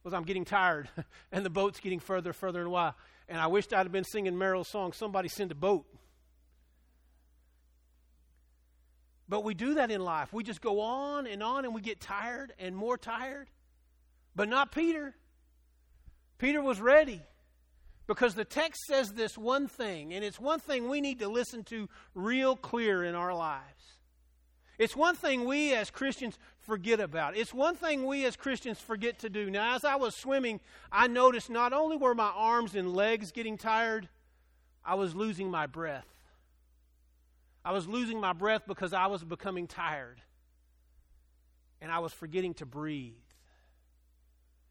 was 0.06 0.14
I'm 0.14 0.22
getting 0.22 0.44
tired 0.44 0.88
and 1.32 1.44
the 1.44 1.50
boat's 1.50 1.80
getting 1.80 1.98
further, 1.98 2.32
and 2.32 2.36
further 2.36 2.62
and. 2.68 2.94
And 3.28 3.40
I 3.40 3.48
wished 3.48 3.74
I'd 3.74 3.78
have 3.78 3.92
been 3.92 4.04
singing 4.04 4.34
Meryl's 4.34 4.68
song, 4.68 4.92
Somebody 4.92 5.28
Send 5.28 5.50
a 5.50 5.54
Boat. 5.56 5.84
But 9.28 9.42
we 9.42 9.54
do 9.54 9.74
that 9.74 9.90
in 9.90 10.00
life. 10.00 10.32
We 10.32 10.44
just 10.44 10.60
go 10.60 10.80
on 10.80 11.26
and 11.26 11.42
on 11.42 11.64
and 11.64 11.74
we 11.74 11.80
get 11.80 12.00
tired 12.00 12.52
and 12.60 12.76
more 12.76 12.96
tired. 12.96 13.50
But 14.36 14.48
not 14.48 14.70
Peter. 14.70 15.16
Peter 16.38 16.62
was 16.62 16.80
ready 16.80 17.20
because 18.06 18.36
the 18.36 18.44
text 18.44 18.82
says 18.84 19.12
this 19.12 19.36
one 19.36 19.66
thing, 19.66 20.14
and 20.14 20.24
it's 20.24 20.38
one 20.38 20.60
thing 20.60 20.88
we 20.88 21.00
need 21.00 21.18
to 21.18 21.28
listen 21.28 21.64
to 21.64 21.88
real 22.14 22.54
clear 22.54 23.02
in 23.02 23.16
our 23.16 23.34
lives. 23.34 23.95
It's 24.78 24.94
one 24.94 25.14
thing 25.14 25.44
we 25.44 25.72
as 25.74 25.90
Christians 25.90 26.38
forget 26.58 27.00
about. 27.00 27.36
It's 27.36 27.54
one 27.54 27.76
thing 27.76 28.04
we 28.04 28.24
as 28.26 28.36
Christians 28.36 28.78
forget 28.78 29.18
to 29.20 29.30
do. 29.30 29.50
Now, 29.50 29.74
as 29.74 29.84
I 29.84 29.96
was 29.96 30.14
swimming, 30.14 30.60
I 30.92 31.06
noticed 31.06 31.48
not 31.48 31.72
only 31.72 31.96
were 31.96 32.14
my 32.14 32.30
arms 32.34 32.74
and 32.74 32.94
legs 32.94 33.32
getting 33.32 33.56
tired, 33.56 34.08
I 34.84 34.94
was 34.94 35.14
losing 35.14 35.50
my 35.50 35.66
breath. 35.66 36.06
I 37.64 37.72
was 37.72 37.88
losing 37.88 38.20
my 38.20 38.32
breath 38.32 38.62
because 38.66 38.92
I 38.92 39.06
was 39.06 39.24
becoming 39.24 39.66
tired. 39.66 40.20
And 41.80 41.90
I 41.90 41.98
was 41.98 42.12
forgetting 42.12 42.54
to 42.54 42.66
breathe. 42.66 43.14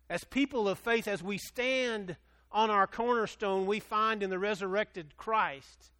As 0.09 0.23
people 0.23 0.69
of 0.69 0.77
faith, 0.77 1.07
as 1.07 1.23
we 1.23 1.37
stand 1.37 2.15
on 2.51 2.69
our 2.69 2.87
cornerstone 2.87 3.65
we 3.65 3.79
find 3.79 4.21
in 4.21 4.29
the 4.29 4.39
resurrected 4.39 5.17
Christ, 5.17 5.91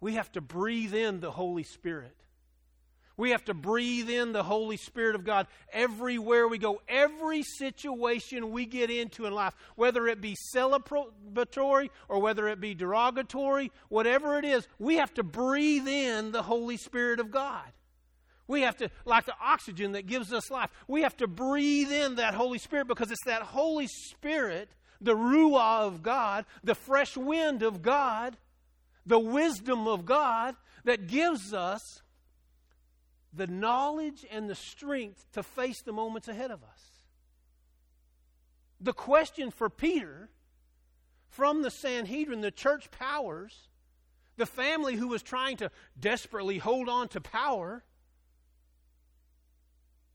we 0.00 0.14
have 0.14 0.30
to 0.32 0.40
breathe 0.40 0.94
in 0.94 1.20
the 1.20 1.32
Holy 1.32 1.64
Spirit. 1.64 2.16
We 3.16 3.30
have 3.30 3.44
to 3.46 3.54
breathe 3.54 4.10
in 4.10 4.32
the 4.32 4.42
Holy 4.42 4.76
Spirit 4.76 5.14
of 5.14 5.24
God 5.24 5.46
everywhere 5.72 6.46
we 6.48 6.58
go, 6.58 6.82
every 6.86 7.42
situation 7.42 8.50
we 8.50 8.66
get 8.66 8.90
into 8.90 9.24
in 9.24 9.32
life, 9.32 9.54
whether 9.74 10.06
it 10.06 10.20
be 10.20 10.36
celebratory 10.54 11.88
or 12.08 12.20
whether 12.20 12.46
it 12.48 12.60
be 12.60 12.74
derogatory, 12.74 13.72
whatever 13.88 14.38
it 14.38 14.44
is, 14.44 14.68
we 14.78 14.96
have 14.96 15.14
to 15.14 15.22
breathe 15.22 15.88
in 15.88 16.30
the 16.32 16.42
Holy 16.42 16.76
Spirit 16.76 17.18
of 17.18 17.30
God. 17.30 17.64
We 18.48 18.60
have 18.62 18.76
to, 18.76 18.90
like 19.06 19.24
the 19.24 19.34
oxygen 19.40 19.92
that 19.92 20.06
gives 20.06 20.32
us 20.32 20.50
life, 20.50 20.70
we 20.86 21.02
have 21.02 21.16
to 21.16 21.26
breathe 21.26 21.90
in 21.90 22.16
that 22.16 22.34
Holy 22.34 22.58
Spirit 22.58 22.86
because 22.86 23.10
it's 23.10 23.24
that 23.24 23.42
Holy 23.42 23.88
Spirit, 23.88 24.68
the 25.00 25.16
Ruah 25.16 25.86
of 25.86 26.02
God, 26.02 26.44
the 26.62 26.74
fresh 26.74 27.16
wind 27.16 27.62
of 27.62 27.82
God, 27.82 28.36
the 29.06 29.18
wisdom 29.18 29.88
of 29.88 30.04
God 30.04 30.54
that 30.84 31.08
gives 31.08 31.52
us 31.52 32.02
the 33.36 33.46
knowledge 33.46 34.24
and 34.30 34.48
the 34.48 34.54
strength 34.54 35.26
to 35.32 35.42
face 35.42 35.82
the 35.82 35.92
moments 35.92 36.28
ahead 36.28 36.50
of 36.50 36.62
us. 36.62 36.82
The 38.80 38.92
question 38.92 39.50
for 39.50 39.68
Peter 39.68 40.30
from 41.28 41.62
the 41.62 41.70
Sanhedrin, 41.70 42.40
the 42.40 42.50
church 42.50 42.90
powers, 42.90 43.68
the 44.36 44.46
family 44.46 44.96
who 44.96 45.08
was 45.08 45.22
trying 45.22 45.58
to 45.58 45.70
desperately 45.98 46.58
hold 46.58 46.88
on 46.88 47.08
to 47.08 47.20
power 47.20 47.84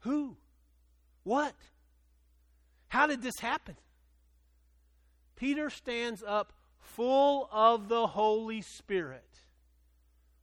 who? 0.01 0.35
What? 1.23 1.55
How 2.87 3.07
did 3.07 3.21
this 3.21 3.39
happen? 3.39 3.75
Peter 5.35 5.69
stands 5.69 6.23
up 6.25 6.53
full 6.79 7.47
of 7.51 7.87
the 7.87 8.07
Holy 8.07 8.61
Spirit. 8.61 9.23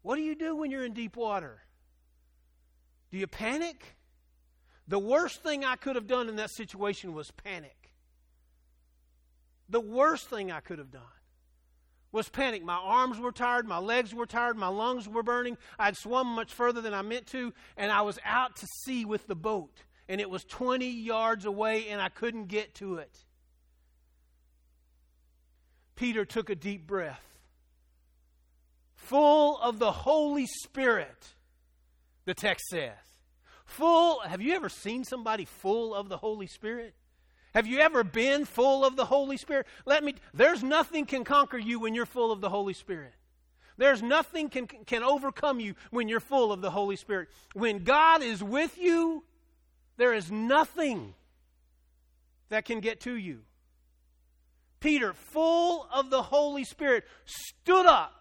What 0.02 0.16
do 0.16 0.23
you 0.23 0.35
do 0.35 0.56
when 0.56 0.70
you're 0.70 0.85
in 0.85 0.94
deep 0.94 1.16
water? 1.16 1.61
Do 3.10 3.18
you 3.18 3.26
panic? 3.26 3.96
The 4.86 4.98
worst 4.98 5.42
thing 5.42 5.64
I 5.64 5.76
could 5.76 5.96
have 5.96 6.06
done 6.06 6.28
in 6.28 6.36
that 6.36 6.50
situation 6.50 7.12
was 7.12 7.30
panic. 7.30 7.92
The 9.68 9.80
worst 9.80 10.28
thing 10.28 10.50
I 10.50 10.60
could 10.60 10.78
have 10.78 10.90
done 10.90 11.02
was 12.10 12.28
panic. 12.28 12.64
My 12.64 12.76
arms 12.76 13.18
were 13.18 13.32
tired, 13.32 13.66
my 13.66 13.78
legs 13.78 14.14
were 14.14 14.26
tired, 14.26 14.56
my 14.56 14.68
lungs 14.68 15.08
were 15.08 15.22
burning. 15.22 15.58
I'd 15.78 15.96
swum 15.96 16.26
much 16.28 16.52
further 16.52 16.80
than 16.80 16.94
I 16.94 17.02
meant 17.02 17.26
to, 17.28 17.52
and 17.76 17.92
I 17.92 18.00
was 18.02 18.18
out 18.24 18.56
to 18.56 18.66
sea 18.82 19.04
with 19.04 19.26
the 19.26 19.36
boat. 19.36 19.84
And 20.08 20.22
it 20.22 20.30
was 20.30 20.44
20 20.44 20.88
yards 20.88 21.44
away, 21.44 21.88
and 21.88 22.00
I 22.00 22.08
couldn't 22.08 22.46
get 22.46 22.74
to 22.76 22.96
it. 22.96 23.14
Peter 25.96 26.24
took 26.24 26.48
a 26.48 26.54
deep 26.54 26.86
breath, 26.86 27.20
full 28.94 29.58
of 29.58 29.78
the 29.78 29.92
Holy 29.92 30.46
Spirit 30.46 31.34
the 32.28 32.35
text 32.35 32.68
says. 32.68 32.92
Full, 33.64 34.20
have 34.20 34.42
you 34.42 34.54
ever 34.54 34.68
seen 34.68 35.02
somebody 35.02 35.47
full 35.47 35.94
of 35.94 36.11
the 36.11 36.18
Holy 36.18 36.47
Spirit? 36.47 36.94
Have 37.54 37.66
you 37.66 37.78
ever 37.80 38.04
been 38.04 38.44
full 38.44 38.85
of 38.85 38.97
the 38.97 39.06
Holy 39.06 39.38
Spirit? 39.38 39.66
Let 39.87 40.04
me, 40.04 40.14
there's 40.35 40.62
nothing 40.62 41.06
can 41.06 41.25
conquer 41.25 41.56
you 41.56 41.80
when 41.80 41.94
you're 41.94 42.06
full 42.06 42.30
of 42.30 42.42
the 42.42 42.50
Holy 42.50 42.75
Spirit. 42.75 43.14
There's 43.78 44.02
nothing 44.02 44.50
can, 44.50 44.66
can 44.66 45.02
overcome 45.02 45.58
you 45.58 45.75
when 45.90 46.06
you're 46.08 46.20
full 46.20 46.52
of 46.52 46.61
the 46.61 46.70
Holy 46.70 46.97
Spirit. 46.97 47.30
When 47.54 47.82
God 47.85 48.23
is 48.23 48.44
with 48.44 48.76
you, 48.76 49.25
there 49.97 50.12
is 50.12 50.30
nothing 50.30 51.14
that 52.50 52.66
can 52.66 52.80
get 52.80 53.00
to 53.00 53.16
you. 53.16 53.40
Peter, 54.80 55.14
full 55.14 55.88
of 55.92 56.11
the 56.11 56.23
Holy 56.23 56.64
Spirit, 56.64 57.04
stood 57.25 57.87
up. 57.87 58.12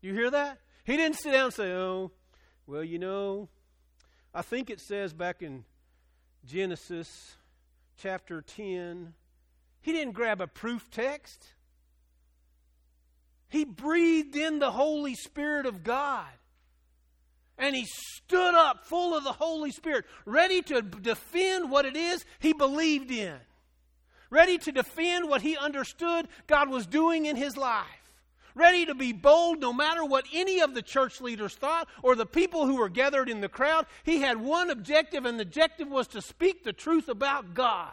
You 0.00 0.14
hear 0.14 0.30
that? 0.30 0.58
He 0.84 0.96
didn't 0.96 1.18
sit 1.18 1.32
down 1.32 1.46
and 1.46 1.54
say, 1.54 1.72
Oh, 1.72 2.10
well, 2.72 2.82
you 2.82 2.98
know, 2.98 3.50
I 4.32 4.40
think 4.40 4.70
it 4.70 4.80
says 4.80 5.12
back 5.12 5.42
in 5.42 5.64
Genesis 6.46 7.36
chapter 7.98 8.40
10, 8.40 9.12
he 9.82 9.92
didn't 9.92 10.14
grab 10.14 10.40
a 10.40 10.46
proof 10.46 10.90
text. 10.90 11.48
He 13.50 13.66
breathed 13.66 14.36
in 14.36 14.58
the 14.58 14.70
Holy 14.70 15.14
Spirit 15.14 15.66
of 15.66 15.84
God. 15.84 16.30
And 17.58 17.76
he 17.76 17.84
stood 17.84 18.54
up 18.54 18.86
full 18.86 19.14
of 19.14 19.22
the 19.22 19.32
Holy 19.32 19.70
Spirit, 19.70 20.06
ready 20.24 20.62
to 20.62 20.80
defend 20.80 21.70
what 21.70 21.84
it 21.84 21.94
is 21.94 22.24
he 22.38 22.54
believed 22.54 23.10
in, 23.10 23.36
ready 24.30 24.56
to 24.56 24.72
defend 24.72 25.28
what 25.28 25.42
he 25.42 25.58
understood 25.58 26.26
God 26.46 26.70
was 26.70 26.86
doing 26.86 27.26
in 27.26 27.36
his 27.36 27.54
life 27.54 28.01
ready 28.54 28.86
to 28.86 28.94
be 28.94 29.12
bold 29.12 29.60
no 29.60 29.72
matter 29.72 30.04
what 30.04 30.26
any 30.32 30.60
of 30.60 30.74
the 30.74 30.82
church 30.82 31.20
leaders 31.20 31.54
thought 31.54 31.88
or 32.02 32.14
the 32.14 32.26
people 32.26 32.66
who 32.66 32.76
were 32.76 32.88
gathered 32.88 33.28
in 33.28 33.40
the 33.40 33.48
crowd. 33.48 33.86
He 34.04 34.20
had 34.20 34.40
one 34.40 34.70
objective, 34.70 35.24
and 35.24 35.38
the 35.38 35.44
objective 35.44 35.88
was 35.88 36.06
to 36.08 36.22
speak 36.22 36.64
the 36.64 36.72
truth 36.72 37.08
about 37.08 37.54
God. 37.54 37.92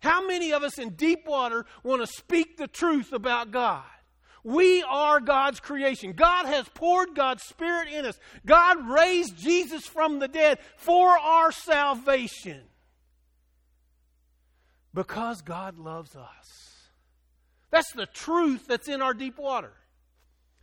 How 0.00 0.26
many 0.26 0.52
of 0.52 0.62
us 0.64 0.78
in 0.78 0.90
deep 0.90 1.26
water 1.26 1.64
want 1.84 2.00
to 2.00 2.06
speak 2.06 2.56
the 2.56 2.66
truth 2.66 3.12
about 3.12 3.50
God? 3.52 3.84
We 4.44 4.82
are 4.82 5.20
God's 5.20 5.60
creation. 5.60 6.14
God 6.14 6.46
has 6.46 6.68
poured 6.70 7.14
God's 7.14 7.44
Spirit 7.44 7.88
in 7.88 8.04
us. 8.04 8.18
God 8.44 8.88
raised 8.88 9.36
Jesus 9.36 9.86
from 9.86 10.18
the 10.18 10.26
dead 10.26 10.58
for 10.76 11.10
our 11.10 11.52
salvation. 11.52 12.62
Because 14.92 15.40
God 15.42 15.78
loves 15.78 16.16
us. 16.16 16.71
That's 17.72 17.90
the 17.92 18.06
truth 18.06 18.66
that's 18.68 18.88
in 18.88 19.02
our 19.02 19.14
deep 19.14 19.38
water. 19.38 19.72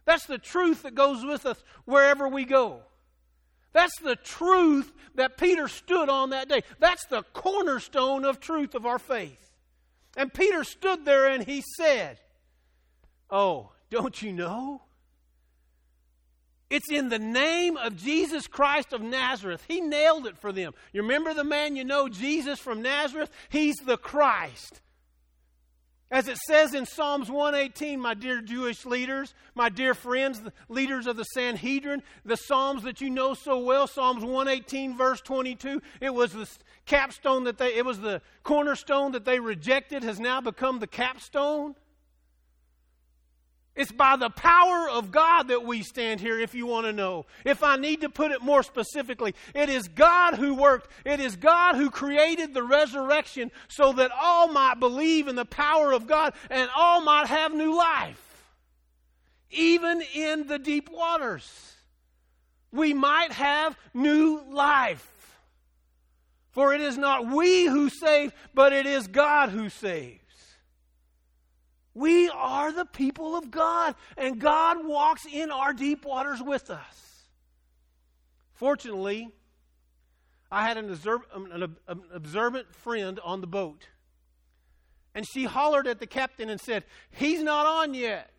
That's 0.06 0.28
the 0.28 0.38
truth 0.38 0.84
that 0.84 0.96
goes 0.96 1.26
with 1.26 1.46
us 1.46 1.62
wherever 1.86 2.28
we 2.30 2.46
go. 2.46 2.82
That's 3.74 4.00
the 4.00 4.16
truth 4.16 4.92
that 5.16 5.38
Peter 5.38 5.68
stood 5.68 6.08
on 6.08 6.30
that 6.30 6.48
day. 6.48 6.64
That's 6.80 7.06
the 7.08 7.24
cornerstone 7.34 8.26
of 8.26 8.40
truth 8.40 8.76
of 8.76 8.86
our 8.86 9.00
faith. 9.00 9.52
And 10.16 10.34
Peter 10.34 10.64
stood 10.64 11.04
there 11.04 11.28
and 11.28 11.44
he 11.44 11.64
said, 11.78 12.20
Oh, 13.30 13.72
don't 13.90 14.22
you 14.22 14.32
know? 14.32 14.84
It's 16.70 16.92
in 16.92 17.10
the 17.10 17.20
name 17.20 17.78
of 17.78 17.96
Jesus 17.96 18.46
Christ 18.46 18.94
of 18.94 19.02
Nazareth. 19.02 19.64
He 19.68 19.82
nailed 19.82 20.28
it 20.28 20.38
for 20.38 20.52
them. 20.52 20.74
You 20.94 21.02
remember 21.02 21.34
the 21.34 21.44
man 21.44 21.76
you 21.76 21.84
know, 21.84 22.08
Jesus 22.08 22.60
from 22.60 22.84
Nazareth? 22.84 23.32
He's 23.50 23.78
the 23.78 23.98
Christ. 23.98 24.82
As 26.12 26.28
it 26.28 26.38
says 26.38 26.74
in 26.74 26.88
Psalms 26.88 27.30
118, 27.30 28.00
my 28.00 28.16
dear 28.16 28.42
Jewish 28.42 28.84
leaders, 28.84 29.36
my 29.54 29.70
dear 29.70 29.94
friends, 29.94 30.42
the 30.42 30.52
leaders 30.68 31.06
of 31.06 31.18
the 31.18 31.24
Sanhedrin, 31.24 32.02
the 32.26 32.36
Psalms 32.36 32.82
that 32.82 33.00
you 33.00 33.12
know 33.12 33.36
so 33.36 33.60
well, 33.60 33.86
Psalms 33.86 34.24
118, 34.24 34.98
verse 34.98 35.22
22, 35.22 35.80
it 36.02 36.12
was 36.12 36.34
the 36.34 36.50
capstone 36.88 37.44
that 37.44 37.60
they, 37.60 37.76
it 37.76 37.86
was 37.86 38.00
the 38.00 38.24
cornerstone 38.42 39.12
that 39.12 39.24
they 39.24 39.40
rejected, 39.40 40.02
has 40.02 40.20
now 40.20 40.42
become 40.42 40.80
the 40.80 40.88
capstone. 40.88 41.76
It's 43.76 43.92
by 43.92 44.18
the 44.18 44.30
power 44.30 44.90
of 44.90 45.12
God 45.12 45.48
that 45.48 45.64
we 45.64 45.84
stand 45.84 46.20
here, 46.20 46.40
if 46.40 46.54
you 46.54 46.66
want 46.66 46.86
to 46.86 46.94
know. 46.94 47.26
If 47.46 47.64
I 47.64 47.78
need 47.78 48.02
to 48.02 48.10
put 48.10 48.32
it 48.32 48.42
more 48.42 48.62
specifically, 48.62 49.36
it 49.56 49.70
is 49.70 49.88
God 49.88 50.36
who 50.36 50.56
worked. 50.56 50.92
It 51.06 51.20
is 51.20 51.36
God 51.38 51.76
who 51.76 51.90
created 51.90 52.54
the 52.54 52.64
resurrection 52.64 53.52
so 53.70 53.94
that 53.94 54.12
all 54.20 54.50
might 54.50 54.80
believe 54.80 55.28
in 55.28 55.36
the 55.36 55.46
power 55.46 55.94
of 55.94 56.08
God 56.08 56.34
and 56.50 56.70
all 56.76 57.02
might 57.02 57.28
have 57.28 57.54
new 57.54 57.78
life. 57.78 58.26
Even 59.52 60.04
in 60.14 60.48
the 60.48 60.60
deep 60.60 60.90
waters, 60.92 61.76
we 62.72 62.94
might 62.94 63.32
have 63.32 63.78
new 63.94 64.44
life. 64.52 65.06
For 66.52 66.74
it 66.74 66.82
is 66.82 66.98
not 66.98 67.28
we 67.28 67.66
who 67.66 67.90
save, 67.90 68.34
but 68.54 68.74
it 68.74 68.86
is 68.86 69.08
God 69.08 69.50
who 69.50 69.70
saves. 69.70 70.20
We 72.00 72.30
are 72.30 72.72
the 72.72 72.86
people 72.86 73.36
of 73.36 73.52
God, 73.52 73.94
and 74.16 74.40
God 74.40 74.88
walks 74.88 75.26
in 75.26 75.52
our 75.52 75.74
deep 75.74 76.06
waters 76.06 76.42
with 76.42 76.70
us. 76.70 77.26
Fortunately, 78.54 79.28
I 80.50 80.66
had 80.66 80.78
an, 80.78 80.98
um, 81.34 81.52
an, 81.52 81.64
an 81.64 81.76
um, 81.90 82.04
observant 82.14 82.74
friend 82.74 83.20
on 83.22 83.42
the 83.42 83.48
boat, 83.48 83.88
and 85.14 85.28
she 85.28 85.44
hollered 85.44 85.88
at 85.88 86.00
the 86.00 86.08
captain 86.08 86.50
and 86.50 86.62
said, 86.62 86.86
He's 87.12 87.44
not 87.44 87.66
on 87.66 87.94
yet. 87.94 88.32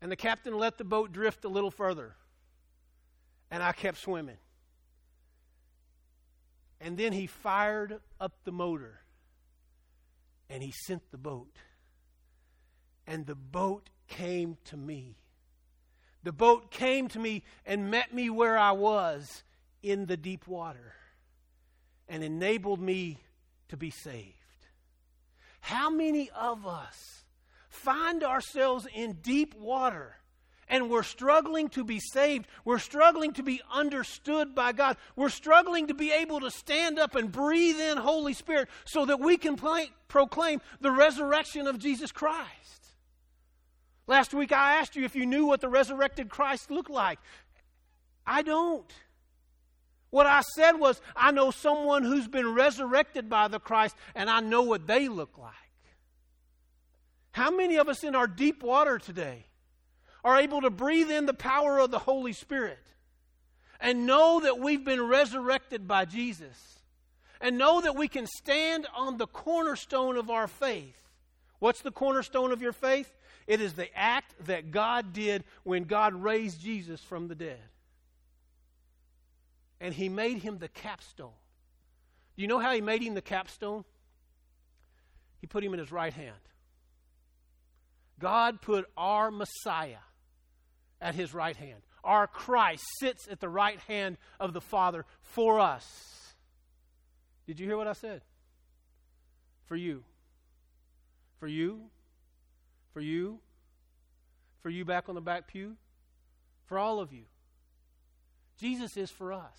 And 0.00 0.12
the 0.12 0.16
captain 0.16 0.56
let 0.56 0.78
the 0.78 0.84
boat 0.84 1.10
drift 1.10 1.44
a 1.44 1.48
little 1.48 1.72
further, 1.72 2.14
and 3.50 3.64
I 3.64 3.72
kept 3.72 3.98
swimming. 3.98 4.38
And 6.80 6.96
then 6.96 7.12
he 7.12 7.26
fired 7.26 7.98
up 8.20 8.44
the 8.44 8.52
motor 8.52 9.00
and 10.50 10.62
he 10.62 10.70
sent 10.70 11.10
the 11.10 11.18
boat. 11.18 11.56
And 13.06 13.26
the 13.26 13.34
boat 13.34 13.90
came 14.06 14.58
to 14.66 14.76
me. 14.76 15.16
The 16.22 16.32
boat 16.32 16.70
came 16.70 17.08
to 17.08 17.18
me 17.18 17.42
and 17.64 17.90
met 17.90 18.12
me 18.12 18.28
where 18.28 18.58
I 18.58 18.72
was 18.72 19.44
in 19.82 20.06
the 20.06 20.16
deep 20.16 20.46
water 20.46 20.94
and 22.08 22.22
enabled 22.22 22.80
me 22.80 23.18
to 23.68 23.76
be 23.76 23.90
saved. 23.90 24.34
How 25.60 25.90
many 25.90 26.30
of 26.30 26.66
us 26.66 27.24
find 27.68 28.24
ourselves 28.24 28.86
in 28.92 29.14
deep 29.22 29.54
water 29.54 30.17
and 30.68 30.90
we're 30.90 31.02
struggling 31.02 31.68
to 31.70 31.84
be 31.84 32.00
saved. 32.00 32.46
We're 32.64 32.78
struggling 32.78 33.32
to 33.34 33.42
be 33.42 33.60
understood 33.72 34.54
by 34.54 34.72
God. 34.72 34.96
We're 35.16 35.28
struggling 35.28 35.88
to 35.88 35.94
be 35.94 36.12
able 36.12 36.40
to 36.40 36.50
stand 36.50 36.98
up 36.98 37.14
and 37.14 37.32
breathe 37.32 37.80
in 37.80 37.96
Holy 37.96 38.34
Spirit 38.34 38.68
so 38.84 39.06
that 39.06 39.20
we 39.20 39.36
can 39.36 39.56
proclaim 40.08 40.60
the 40.80 40.90
resurrection 40.90 41.66
of 41.66 41.78
Jesus 41.78 42.12
Christ. 42.12 42.94
Last 44.06 44.32
week 44.32 44.52
I 44.52 44.78
asked 44.78 44.96
you 44.96 45.04
if 45.04 45.14
you 45.16 45.26
knew 45.26 45.46
what 45.46 45.60
the 45.60 45.68
resurrected 45.68 46.28
Christ 46.28 46.70
looked 46.70 46.90
like. 46.90 47.18
I 48.26 48.42
don't. 48.42 48.90
What 50.10 50.26
I 50.26 50.40
said 50.40 50.72
was, 50.72 51.00
I 51.14 51.32
know 51.32 51.50
someone 51.50 52.02
who's 52.02 52.28
been 52.28 52.54
resurrected 52.54 53.28
by 53.28 53.48
the 53.48 53.60
Christ, 53.60 53.94
and 54.14 54.30
I 54.30 54.40
know 54.40 54.62
what 54.62 54.86
they 54.86 55.08
look 55.08 55.36
like. 55.36 55.52
How 57.32 57.50
many 57.50 57.76
of 57.76 57.88
us 57.88 58.02
in 58.02 58.14
our 58.14 58.26
deep 58.26 58.62
water 58.62 58.98
today 58.98 59.47
are 60.28 60.36
able 60.36 60.60
to 60.60 60.68
breathe 60.68 61.10
in 61.10 61.24
the 61.24 61.32
power 61.32 61.78
of 61.78 61.90
the 61.90 61.98
Holy 61.98 62.34
Spirit 62.34 62.78
and 63.80 64.04
know 64.04 64.40
that 64.40 64.58
we've 64.58 64.84
been 64.84 65.00
resurrected 65.00 65.88
by 65.88 66.04
Jesus 66.04 66.80
and 67.40 67.56
know 67.56 67.80
that 67.80 67.96
we 67.96 68.08
can 68.08 68.26
stand 68.26 68.86
on 68.94 69.16
the 69.16 69.26
cornerstone 69.26 70.18
of 70.18 70.28
our 70.28 70.46
faith. 70.46 71.00
What's 71.60 71.80
the 71.80 71.90
cornerstone 71.90 72.52
of 72.52 72.60
your 72.60 72.74
faith? 72.74 73.10
It 73.46 73.62
is 73.62 73.72
the 73.72 73.88
act 73.96 74.34
that 74.44 74.70
God 74.70 75.14
did 75.14 75.44
when 75.64 75.84
God 75.84 76.12
raised 76.14 76.60
Jesus 76.60 77.00
from 77.00 77.28
the 77.28 77.34
dead. 77.34 77.62
And 79.80 79.94
He 79.94 80.10
made 80.10 80.38
him 80.38 80.58
the 80.58 80.68
capstone. 80.68 81.30
Do 82.36 82.42
you 82.42 82.48
know 82.48 82.58
how 82.58 82.74
He 82.74 82.82
made 82.82 83.02
him 83.02 83.14
the 83.14 83.22
capstone? 83.22 83.86
He 85.40 85.46
put 85.46 85.64
him 85.64 85.72
in 85.72 85.78
His 85.78 85.90
right 85.90 86.12
hand. 86.12 86.36
God 88.18 88.60
put 88.60 88.84
our 88.94 89.30
Messiah 89.30 89.96
at 91.00 91.14
his 91.14 91.34
right 91.34 91.56
hand. 91.56 91.80
Our 92.04 92.26
Christ 92.26 92.84
sits 93.00 93.28
at 93.28 93.40
the 93.40 93.48
right 93.48 93.78
hand 93.80 94.16
of 94.40 94.52
the 94.52 94.60
Father 94.60 95.04
for 95.22 95.60
us. 95.60 96.34
Did 97.46 97.60
you 97.60 97.66
hear 97.66 97.76
what 97.76 97.86
I 97.86 97.92
said? 97.92 98.22
For 99.66 99.76
you. 99.76 100.04
For 101.38 101.46
you. 101.46 101.82
For 102.92 103.00
you. 103.00 103.38
For 104.60 104.70
you 104.70 104.84
back 104.84 105.08
on 105.08 105.14
the 105.14 105.20
back 105.20 105.48
pew. 105.48 105.76
For 106.66 106.78
all 106.78 107.00
of 107.00 107.12
you. 107.12 107.24
Jesus 108.58 108.96
is 108.96 109.10
for 109.10 109.32
us. 109.32 109.58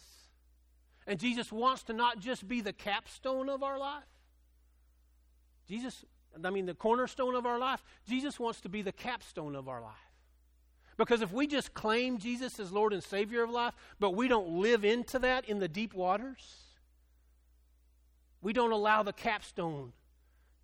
And 1.08 1.20
Jesus 1.20 1.52
wants 1.52 1.84
to 1.84 1.94
not 1.94 2.20
just 2.20 2.48
be 2.48 2.62
the 2.62 2.74
capstone 2.74 3.50
of 3.50 3.64
our 3.64 3.80
life. 3.80 4.04
Jesus, 5.68 6.06
I 6.44 6.50
mean, 6.50 6.66
the 6.66 6.76
cornerstone 6.76 7.36
of 7.36 7.46
our 7.46 7.58
life. 7.58 7.84
Jesus 8.08 8.40
wants 8.40 8.62
to 8.62 8.70
be 8.70 8.82
the 8.82 8.92
capstone 8.92 9.56
of 9.56 9.68
our 9.68 9.82
life. 9.82 9.94
Because 11.00 11.22
if 11.22 11.32
we 11.32 11.48
just 11.48 11.74
claim 11.74 12.18
Jesus 12.18 12.60
as 12.60 12.74
Lord 12.74 12.92
and 12.92 13.02
Savior 13.02 13.42
of 13.42 13.50
life, 13.50 13.74
but 14.02 14.16
we 14.16 14.28
don't 14.28 14.60
live 14.60 14.84
into 14.84 15.18
that 15.20 15.46
in 15.48 15.60
the 15.60 15.70
deep 15.70 15.94
waters, 15.94 16.66
we 18.42 18.52
don't 18.52 18.74
allow 18.74 19.02
the 19.02 19.14
capstone 19.14 19.94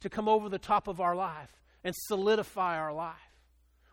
to 0.01 0.09
come 0.09 0.27
over 0.27 0.49
the 0.49 0.59
top 0.59 0.89
of 0.89 0.99
our 0.99 1.15
life 1.15 1.47
and 1.85 1.95
solidify 1.95 2.77
our 2.77 2.91
life. 2.91 3.15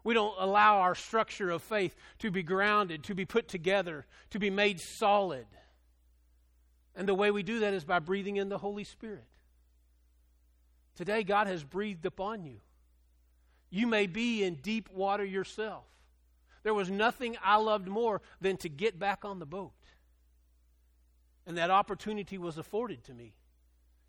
We 0.03 0.15
don't 0.15 0.35
allow 0.37 0.81
our 0.81 0.97
structure 0.97 1.49
of 1.51 1.63
faith 1.63 1.95
to 2.19 2.33
be 2.33 2.43
grounded, 2.43 3.05
to 3.05 3.15
be 3.15 3.25
put 3.25 3.47
together, 3.47 4.05
to 4.31 4.41
be 4.41 4.51
made 4.51 4.81
solid. 4.81 5.47
And 6.97 7.07
the 7.07 7.15
way 7.15 7.31
we 7.31 7.45
do 7.45 7.61
that 7.61 7.73
is 7.73 7.85
by 7.85 8.01
breathing 8.01 8.39
in 8.39 8.49
the 8.49 8.59
Holy 8.59 8.83
Spirit. 8.83 9.29
Today, 10.97 11.23
God 11.23 11.47
has 11.47 11.63
breathed 11.63 12.05
upon 12.05 12.43
you. 12.43 12.59
You 13.71 13.87
may 13.87 14.09
be 14.09 14.43
in 14.43 14.57
deep 14.57 14.91
water 14.93 15.25
yourself. 15.25 15.85
There 16.62 16.75
was 16.75 16.90
nothing 16.90 17.37
I 17.42 17.57
loved 17.57 17.88
more 17.88 18.22
than 18.40 18.57
to 18.59 18.68
get 18.68 18.98
back 18.98 19.25
on 19.25 19.38
the 19.38 19.46
boat. 19.46 19.72
And 21.46 21.59
that 21.59 21.70
opportunity 21.70 22.38
was 22.38 22.57
afforded 22.57 23.03
to 23.05 23.14
me 23.14 23.35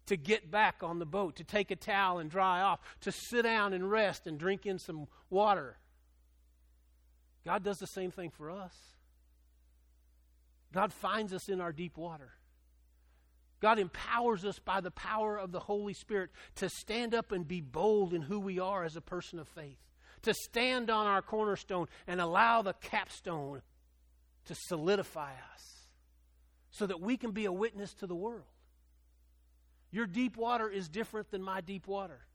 to 0.05 0.17
get 0.17 0.51
back 0.51 0.83
on 0.83 0.99
the 0.99 1.05
boat, 1.05 1.37
to 1.37 1.43
take 1.43 1.71
a 1.71 1.75
towel 1.75 2.19
and 2.19 2.29
dry 2.29 2.61
off, 2.61 2.79
to 3.01 3.11
sit 3.11 3.43
down 3.43 3.73
and 3.73 3.89
rest 3.89 4.27
and 4.27 4.37
drink 4.37 4.65
in 4.65 4.77
some 4.77 5.07
water. 5.29 5.77
God 7.45 7.63
does 7.63 7.77
the 7.77 7.87
same 7.87 8.11
thing 8.11 8.29
for 8.29 8.51
us. 8.51 8.73
God 10.73 10.91
finds 10.91 11.33
us 11.33 11.49
in 11.49 11.61
our 11.61 11.71
deep 11.71 11.97
water. 11.97 12.33
God 13.61 13.79
empowers 13.79 14.43
us 14.43 14.59
by 14.59 14.81
the 14.81 14.91
power 14.91 15.37
of 15.37 15.51
the 15.51 15.59
Holy 15.61 15.93
Spirit 15.93 16.31
to 16.55 16.67
stand 16.67 17.15
up 17.15 17.31
and 17.31 17.47
be 17.47 17.61
bold 17.61 18.13
in 18.13 18.23
who 18.23 18.39
we 18.39 18.59
are 18.59 18.83
as 18.83 18.97
a 18.97 19.01
person 19.01 19.39
of 19.39 19.47
faith 19.47 19.77
to 20.23 20.33
stand 20.33 20.89
on 20.89 21.05
our 21.05 21.21
cornerstone 21.21 21.87
and 22.07 22.19
allow 22.19 22.61
the 22.61 22.73
capstone 22.73 23.61
to 24.45 24.55
solidify 24.55 25.31
us 25.53 25.87
so 26.71 26.87
that 26.87 26.99
we 26.99 27.17
can 27.17 27.31
be 27.31 27.45
a 27.45 27.51
witness 27.51 27.93
to 27.93 28.07
the 28.07 28.15
world. 28.15 28.43
Your 29.91 30.07
deep 30.07 30.37
water 30.37 30.69
is 30.69 30.89
different 30.89 31.29
than 31.29 31.43
my 31.43 31.61
deep 31.61 31.87
water. 31.87 32.25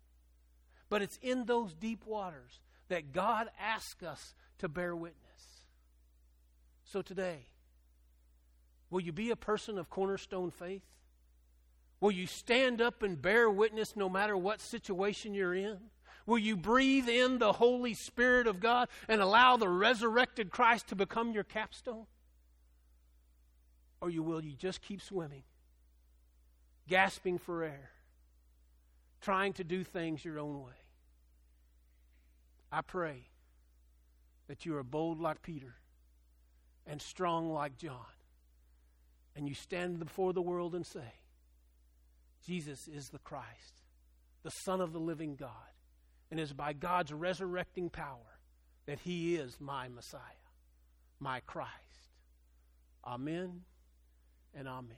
But 0.89 1.03
it's 1.03 1.19
in 1.21 1.45
those 1.45 1.75
deep 1.75 2.07
waters 2.07 2.61
that 2.89 3.13
God 3.13 3.49
asks 3.61 4.03
us 4.03 4.35
to 4.59 4.69
bear 4.69 4.95
witness. 4.95 5.25
So 6.85 7.03
today, 7.03 7.47
will 8.91 9.01
you 9.01 9.13
be 9.13 9.31
a 9.31 9.37
person 9.37 9.77
of 9.77 9.91
cornerstone 9.91 10.51
faith? 10.51 10.85
Will 12.01 12.13
you 12.13 12.27
stand 12.27 12.81
up 12.81 13.03
and 13.03 13.21
bear 13.21 13.51
witness 13.51 13.97
no 13.97 14.09
matter 14.09 14.37
what 14.37 14.61
situation 14.61 15.35
you're 15.35 15.55
in? 15.55 15.79
Will 16.29 16.39
you 16.39 16.59
breathe 16.59 17.09
in 17.09 17.39
the 17.39 17.55
Holy 17.55 17.95
Spirit 17.95 18.47
of 18.47 18.61
God 18.61 18.91
and 19.09 19.23
allow 19.23 19.57
the 19.57 19.67
resurrected 19.71 20.51
Christ 20.51 20.89
to 20.89 20.95
become 20.95 21.33
your 21.33 21.43
capstone? 21.43 22.05
Or 24.03 24.11
you 24.11 24.23
will 24.23 24.45
you 24.45 24.53
just 24.53 24.83
keep 24.83 25.01
swimming, 25.01 25.45
gasping 26.87 27.39
for 27.39 27.65
air, 27.65 27.93
trying 29.23 29.55
to 29.55 29.65
do 29.65 29.83
things 29.83 30.23
your 30.23 30.39
own 30.39 30.63
way? 30.63 30.77
I 32.71 32.83
pray 32.83 33.31
that 34.49 34.67
you 34.67 34.77
are 34.77 34.83
bold 34.83 35.19
like 35.23 35.41
Peter 35.41 35.77
and 36.87 37.01
strong 37.01 37.51
like 37.55 37.79
John, 37.79 38.13
and 39.35 39.49
you 39.49 39.55
stand 39.55 39.99
before 39.99 40.35
the 40.35 40.43
world 40.43 40.75
and 40.75 40.85
say, 40.85 41.15
Jesus 42.45 42.87
is 42.87 43.09
the 43.09 43.19
Christ, 43.19 43.81
the 44.43 44.51
Son 44.51 44.83
of 44.83 44.93
the 44.93 45.01
living 45.01 45.35
God 45.35 45.49
and 46.31 46.39
is 46.39 46.53
by 46.53 46.73
God's 46.73 47.13
resurrecting 47.13 47.91
power 47.91 48.39
that 48.87 49.01
he 49.01 49.37
is 49.37 49.61
my 49.61 49.89
Messiah, 49.89 50.21
my 51.21 51.41
Christ. 51.41 51.73
Amen 53.05 53.63
and 54.55 54.69
amen. 54.69 54.97